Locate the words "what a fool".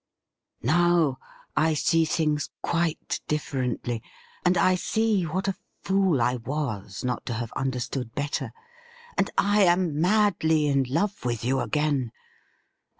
5.27-6.23